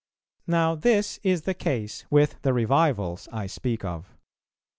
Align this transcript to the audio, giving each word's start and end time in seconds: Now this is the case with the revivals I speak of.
Now 0.47 0.73
this 0.73 1.19
is 1.21 1.43
the 1.43 1.53
case 1.53 2.05
with 2.09 2.41
the 2.41 2.53
revivals 2.53 3.27
I 3.31 3.45
speak 3.45 3.85
of. 3.85 4.17